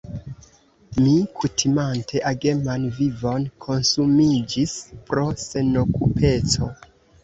Mi, 1.01 1.11
kutimante 1.41 2.23
ageman 2.31 2.89
vivon, 2.97 3.47
konsumiĝis 3.69 4.77
pro 5.09 5.31
senokupeco. 5.49 6.77